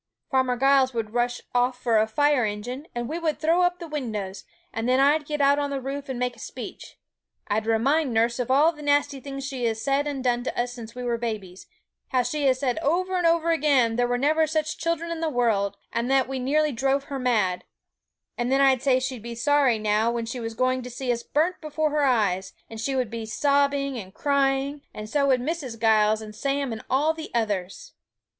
Farmer 0.31 0.57
Giles 0.57 0.95
would 0.95 1.13
rush 1.13 1.41
off 1.53 1.79
for 1.79 1.99
a 1.99 2.07
fire 2.07 2.43
engine; 2.43 2.87
we 2.95 3.19
would 3.19 3.37
throw 3.37 3.61
up 3.61 3.77
the 3.77 3.87
windows, 3.87 4.45
and 4.73 4.89
then 4.89 4.99
I'd 4.99 5.27
get 5.27 5.41
out 5.41 5.59
on 5.59 5.69
the 5.69 5.79
roof 5.79 6.09
and 6.09 6.17
make 6.17 6.35
a 6.35 6.39
speech. 6.39 6.97
I'd 7.47 7.67
remind 7.67 8.11
nurse 8.11 8.39
of 8.39 8.49
all 8.49 8.71
the 8.71 8.81
nasty 8.81 9.19
things 9.19 9.45
she 9.45 9.65
has 9.65 9.79
said 9.79 10.07
and 10.07 10.23
done 10.23 10.43
to 10.45 10.59
us 10.59 10.73
since 10.73 10.95
we 10.95 11.03
were 11.03 11.19
babies; 11.19 11.67
how 12.07 12.23
she 12.23 12.45
has 12.47 12.59
said 12.61 12.79
over 12.79 13.15
and 13.15 13.27
over 13.27 13.51
again 13.51 13.95
there 13.95 14.07
never 14.17 14.41
were 14.41 14.47
such 14.47 14.79
children 14.79 15.11
in 15.11 15.19
the 15.19 15.29
world, 15.29 15.77
and 15.93 16.09
that 16.09 16.27
we 16.27 16.39
nearly 16.39 16.71
drove 16.71 17.03
her 17.03 17.19
mad; 17.19 17.63
and 18.39 18.51
then 18.51 18.59
I'd 18.59 18.81
say 18.81 18.99
she'd 18.99 19.21
be 19.21 19.35
sorry 19.35 19.77
now 19.77 20.09
when 20.11 20.25
she 20.25 20.39
was 20.39 20.55
going 20.55 20.81
to 20.81 20.89
see 20.89 21.11
us 21.11 21.21
burnt 21.21 21.61
before 21.61 21.91
her 21.91 22.05
eyes; 22.05 22.53
and 22.71 22.81
she 22.81 22.95
would 22.95 23.11
be 23.11 23.27
sobbing 23.27 23.99
and 23.99 24.11
crying, 24.11 24.81
and 24.95 25.07
so 25.07 25.27
would 25.27 25.41
Mrs. 25.41 25.79
Giles 25.79 26.23
and 26.23 26.35
Sam 26.35 26.71
and 26.71 26.81
all 26.89 27.13
the 27.13 27.29
others!' 27.35 27.93